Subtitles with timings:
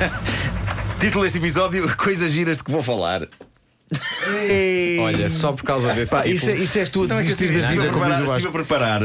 [1.00, 3.28] Título deste episódio: Coisas giras de que vou falar.
[5.00, 6.36] Olha, só por causa desse Pá, título.
[6.36, 7.82] isso, é- isso és tu a Não, é que eu desistir estive, da estive a
[7.82, 8.66] vida, como diz preparar, o estive a Vasco.
[8.68, 9.02] preparar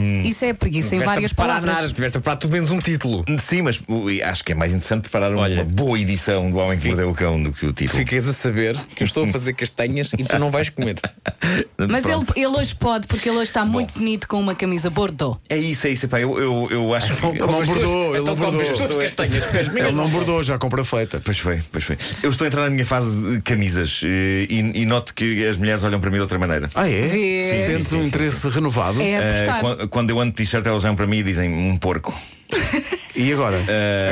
[0.00, 1.82] hum, Isso é preguiça em Tiveste várias a preparar palavras.
[1.82, 3.24] nada, tiveste a preparar pelo menos um título.
[3.38, 3.80] Sim, mas
[4.24, 5.64] acho que é mais interessante preparar uma Olha.
[5.64, 7.98] boa edição do Homem que Mordeu o Cão do que o título.
[7.98, 10.96] Ficas a saber que eu estou a fazer castanhas e tu não vais comer.
[11.78, 12.32] Mas ele, Pronto.
[12.36, 15.38] ele hoje pode, porque ele hoje está muito bonito com uma camisa bordeaux.
[15.48, 16.06] É isso, é isso.
[16.06, 17.26] Epá, eu, eu, eu acho que.
[17.26, 19.02] Ele não bordou, ele então não bordou.
[19.02, 21.20] Ele não bordou, já compra feita.
[21.24, 21.96] Pois foi, pois foi.
[22.22, 25.56] Eu estou a entrar na minha fase de camisas eh, e, e noto que as
[25.56, 26.68] mulheres olham para mim de outra maneira.
[26.74, 27.06] Ah, é?
[27.06, 27.44] Vês?
[27.66, 29.00] Sentes um interesse renovado?
[29.00, 29.60] É Eh, apostar.
[29.60, 32.14] quan- quando eu ando de t-shirt, elas olham para mim e dizem um porco.
[33.18, 33.60] E agora?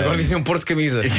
[0.00, 1.02] Agora dizem um porto de camisa.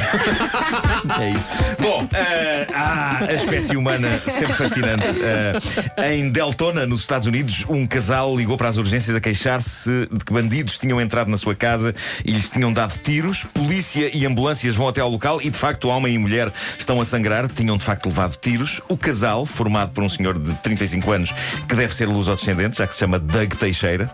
[1.20, 1.50] É isso.
[1.80, 5.05] Bom, eh, ah, a espécie humana sempre fascinante.
[5.05, 10.26] Eh, em Deltona, nos Estados Unidos, um casal ligou para as urgências a queixar-se de
[10.26, 11.95] que bandidos tinham entrado na sua casa
[12.26, 13.45] e lhes tinham dado tiros.
[13.45, 16.52] Polícia e ambulâncias vão até ao local e, de facto, o homem e a mulher
[16.78, 17.48] estão a sangrar.
[17.48, 18.81] Tinham, de facto, levado tiros.
[18.89, 21.33] O casal, formado por um senhor de 35 anos,
[21.70, 24.11] que deve ser luso-descendente, já que se chama Doug Teixeira,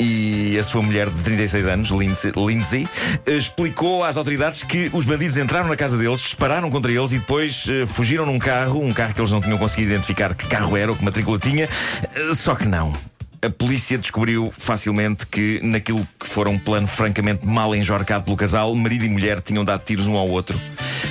[0.00, 2.88] e a sua mulher de 36 anos, Lindsay, Lindsay
[3.26, 7.66] explicou às autoridades que os bandidos entraram na casa deles, dispararam contra eles e depois
[7.68, 10.90] eh, fugiram num carro, um carro que eles não tinham conseguido identificar que carro era
[10.90, 12.94] ou que matrícula tinha, eh, só que não.
[13.42, 18.74] A polícia descobriu facilmente que, naquilo que fora um plano francamente mal enjorcado pelo casal,
[18.74, 20.58] marido e mulher tinham dado tiros um ao outro,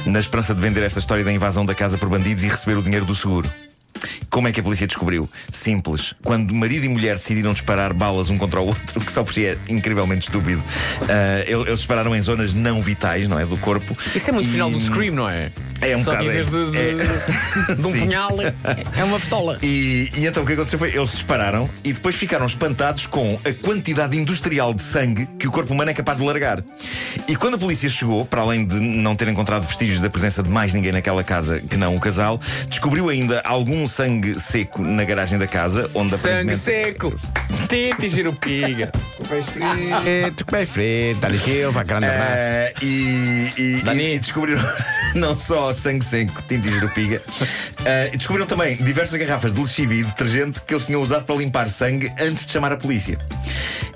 [0.06, 2.82] na esperança de vender esta história da invasão da casa por bandidos e receber o
[2.82, 3.52] dinheiro do seguro.
[4.34, 5.30] Como é que a polícia descobriu?
[5.52, 6.16] Simples.
[6.24, 9.46] Quando marido e mulher decidiram disparar balas um contra o outro, que só por si
[9.46, 10.64] é incrivelmente estúpido,
[11.04, 13.46] ah, eles dispararam em zonas não vitais, não é?
[13.46, 13.96] Do corpo.
[14.16, 15.52] Isso é muito E- final do Scream, não é?
[15.82, 16.94] É um Só que em vez de, é.
[16.94, 18.00] de, de um Sim.
[18.00, 18.32] punhal,
[18.98, 19.60] é uma pistola.
[19.62, 23.52] E, e então o que aconteceu foi eles dispararam e depois ficaram espantados com a
[23.52, 26.64] quantidade industrial de sangue que o corpo humano é capaz de largar.
[27.28, 30.50] E quando a polícia chegou, para além de não ter encontrado vestígios da presença de
[30.50, 32.40] mais ninguém naquela casa que não o casal,
[32.70, 36.60] descobriu ainda algum sangue seco na garagem da casa, onde Sangue aparentemente.
[36.60, 37.14] seco,
[37.68, 38.92] tete e girupiga.
[40.06, 42.34] É, tu bem frente, dá-lhe aquilo, vai grande abraço.
[42.36, 44.04] Eh, e, e- Dani.
[44.04, 44.62] e- e descobriram
[45.16, 47.22] não só sangue seco, tinta e jerupiga,
[47.86, 51.36] eh, e descobriram também diversas garrafas de lexívia e detergente que eles tinham usado para
[51.36, 53.18] limpar sangue antes de chamar a polícia.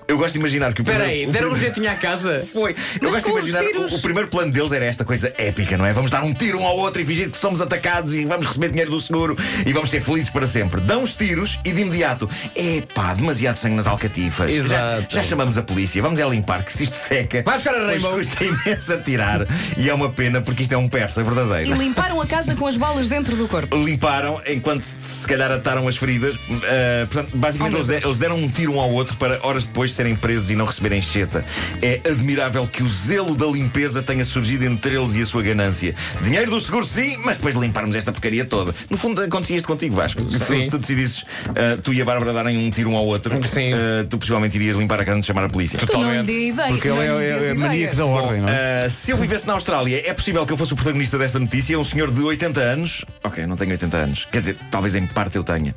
[0.08, 2.48] Eu gosto de imaginar que o primeiro- aí, o deram um jeitinho à casa?
[2.54, 2.74] Foi.
[3.02, 3.92] Eu gosto de imaginar tiros.
[3.92, 5.92] o, o primeiro plano deles era esta coisa épica, não é?
[5.92, 8.70] Vamos dar um tiro um ao outro e fingir que somos atacados e vamos receber
[8.70, 10.80] dinheiro do seguro e vamos ser felizes para sempre.
[10.80, 14.50] Dão os tiros e de imediato, epá, demasiado sangue nas alcatifas.
[14.50, 15.14] Já, Exato.
[15.14, 17.44] já chamamos a polícia, vamos é limpar, que se isto seca.
[17.44, 18.14] Vai buscar a Rainbow.
[18.16, 19.46] custa imenso a tirar
[19.78, 21.76] e é uma pena porque isto é um persa E verdadeiro.
[21.78, 23.76] limparam a casa com as balas dentro do corpo.
[23.76, 26.36] Limparam enquanto se calhar ataram as feridas.
[26.64, 30.16] Ah, portanto, basicamente Oh, eles deram um tiro um ao outro para horas depois serem
[30.16, 31.44] presos e não receberem cheta.
[31.82, 35.94] É admirável que o zelo da limpeza tenha surgido entre eles e a sua ganância.
[36.22, 38.74] Dinheiro do seguro, sim, mas depois de limparmos esta porcaria toda.
[38.90, 40.22] No fundo, acontecia isto contigo, Vasco.
[40.30, 40.64] Se, Sim.
[40.64, 43.74] se tu decidisses, ah, tu e a Bárbara darem um tiro um ao outro, Sim.
[43.74, 45.80] ah, tu possivelmente irias limpar a casa antes de chamar a polícia.
[45.80, 46.54] Totalmente.
[46.68, 48.86] Porque não ele é, é, dês é maníaco da ordem, não é?
[48.86, 51.78] Uh, se eu vivesse na Austrália, é possível que eu fosse o protagonista desta notícia,
[51.78, 53.06] um senhor de 80 anos.
[53.24, 54.28] Ok, não tenho 80 anos.
[54.32, 55.74] Quer dizer, talvez em parte eu tenha.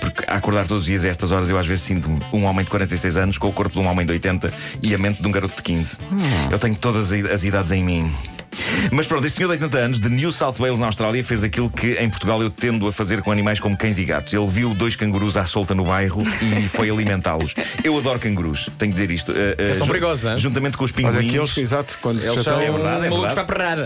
[0.00, 2.64] Porque a acordar todos os dias a estas horas eu às vezes sinto-me um homem
[2.64, 4.52] de 46 anos com o corpo de um homem de 80
[4.82, 5.98] e a mente de um garoto de 15.
[6.50, 8.12] Eu tenho todas as idades em mim.
[8.90, 11.68] Mas pronto, este senhor de 80 anos, de New South Wales, na Austrália, fez aquilo
[11.70, 14.32] que em Portugal eu tendo a fazer com animais como cães e gatos.
[14.32, 17.54] Ele viu dois cangurus à solta no bairro e foi alimentá-los.
[17.82, 19.32] Eu adoro cangurus, tenho de dizer isto.
[19.32, 20.38] Uh, uh, São jun- perigosos, hein?
[20.38, 21.28] Juntamente com os Olha pinguins.
[21.34, 23.78] aqueles, exato, quando se Eles são É verdade, é malucos para perrar.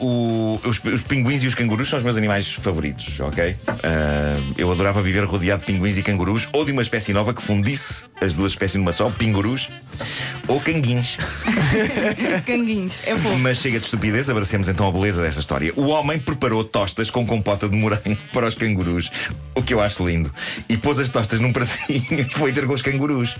[0.00, 3.54] O- os, os pinguins e os cangurus são os meus animais favoritos, ok?
[4.56, 8.04] Eu adorava viver rodeado de pinguins e cangurus, ou de uma espécie nova que fundisse
[8.20, 9.68] as duas espécies numa só, pingurus
[10.46, 11.16] ou canguins.
[12.46, 13.38] Canguinhos, é fofo.
[13.38, 15.72] Mas chega de estupidez, abracemos então a beleza desta história.
[15.76, 19.10] O homem preparou tostas com compota de morango para os cangurus,
[19.54, 20.30] o que eu acho lindo.
[20.68, 23.36] E pôs as tostas num pratinho e foi ter com os cangurus.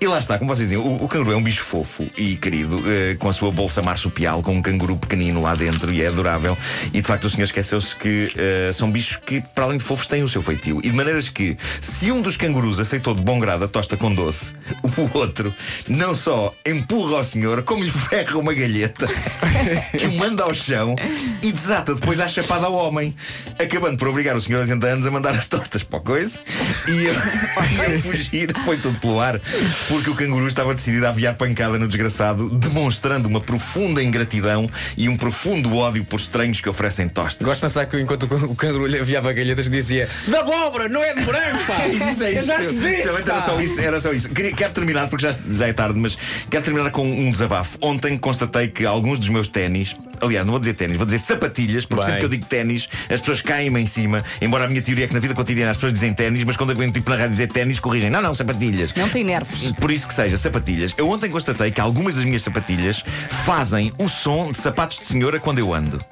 [0.00, 2.82] E lá está, como vocês diziam, o, o canguru é um bicho fofo e querido,
[2.86, 6.56] eh, com a sua bolsa marsupial, com um canguru pequenino lá dentro e é adorável.
[6.92, 10.06] E de facto o senhor esqueceu-se que eh, são bichos que, para além de fofos,
[10.06, 10.80] têm o seu feitio.
[10.82, 14.12] E de maneiras que, se um dos cangurus aceitou de bom grado a tosta com
[14.12, 14.54] doce,
[14.96, 15.54] o outro
[15.98, 19.06] não só empurra ao senhor, como lhe ferra uma galheta
[19.98, 20.94] que o manda ao chão
[21.42, 23.12] e desata depois à chapada ao homem,
[23.58, 26.38] acabando por obrigar o senhor de 80 anos a mandar as tostas para o coisa
[26.86, 28.54] e a, e a fugir.
[28.64, 29.40] Foi tudo pelo ar,
[29.88, 35.08] porque o canguru estava decidido a aviar pancada no desgraçado, demonstrando uma profunda ingratidão e
[35.08, 37.44] um profundo ódio por estranhos que oferecem tostas.
[37.44, 41.12] Gosto de pensar que enquanto o canguru lhe aviava galhetas dizia Da abóbora, não é
[41.12, 41.88] de morango, pá!
[41.88, 42.46] Isso é Eu isso.
[42.46, 44.28] já te disse, Realmente era só isso, era só isso.
[44.28, 45.87] Quero terminar porque já, já é tarde.
[45.88, 46.18] Tarde, mas
[46.50, 47.78] quero terminar com um desabafo.
[47.80, 51.84] Ontem constatei que alguns dos meus ténis, aliás, não vou dizer ténis, vou dizer sapatilhas,
[51.84, 52.04] porque Bem.
[52.06, 54.22] sempre que eu digo ténis, as pessoas caem-me em cima.
[54.40, 56.70] Embora a minha teoria é que na vida cotidiana as pessoas dizem ténis, mas quando
[56.70, 58.10] eu venho tipo na rádio dizer ténis, corrigem.
[58.10, 58.92] Não, não, sapatilhas.
[58.94, 59.72] Não tem nervos.
[59.72, 60.94] Por isso que seja, sapatilhas.
[60.96, 63.04] Eu ontem constatei que algumas das minhas sapatilhas
[63.44, 66.02] fazem o som de sapatos de senhora quando eu ando.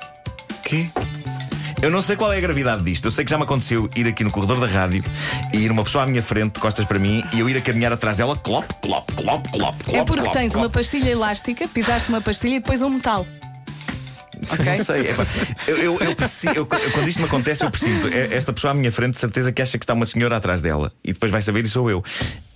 [0.64, 0.86] Quê?
[1.86, 3.04] Eu não sei qual é a gravidade disto.
[3.04, 5.04] Eu sei que já me aconteceu ir aqui no corredor da rádio
[5.54, 7.60] e ir uma pessoa à minha frente, de costas para mim, e eu ir a
[7.60, 9.94] caminhar atrás dela, clop, clop, clop, clop, clop.
[9.94, 10.64] É porque clop, tens clop.
[10.64, 13.24] uma pastilha elástica, pisaste uma pastilha e depois um metal.
[14.34, 15.10] Não sei.
[15.10, 15.24] epá,
[15.68, 16.16] eu, eu, eu
[16.56, 18.08] eu- quando isto me acontece, eu presinto.
[18.08, 20.60] É- Esta pessoa à minha frente, de certeza que acha que está uma senhora atrás
[20.60, 22.02] dela e depois vai saber e sou eu.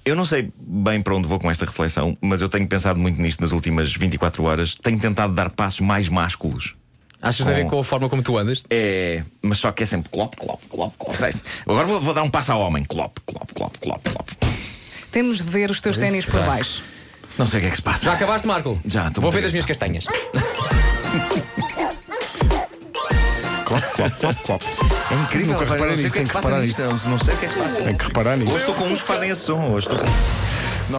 [0.04, 3.22] Eu não sei bem para onde vou com esta reflexão, mas eu tenho pensado muito
[3.22, 4.74] nisto nas últimas 24 horas.
[4.74, 6.74] Tenho tentado dar passos mais másculos.
[7.22, 8.62] Achas que tem a ver com a forma como tu andas?
[8.70, 11.16] É, mas só que é sempre clop, clop, clop, clop.
[11.66, 12.82] Agora vou, vou dar um passo ao homem.
[12.84, 14.30] Clop, clop, clop, clop, clop.
[15.12, 16.82] Temos de ver os teus ténis por baixo.
[17.36, 18.04] Não sei o que é que se passa.
[18.04, 18.78] Já acabaste, Marco?
[18.86, 20.04] Já, estou Vou ver das minhas castanhas.
[23.64, 24.62] Clop, clop, clop, clop.
[25.10, 25.52] É incrível.
[25.52, 26.82] Nunca rapaz, reparei não sei o que é tem que se passa reparar nisto.
[26.82, 27.82] Não não sei o que é que se passa.
[27.82, 28.50] Tem que reparar nisso.
[28.50, 29.62] Hoje estou com uns que fazem esse som.
[29.70, 30.49] Hoje estou com...